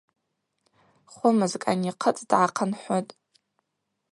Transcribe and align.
Хвымызкӏ 1.13 1.65
анихъыцӏ 1.71 2.21
дгӏахъынхӏвытӏ. 2.29 3.13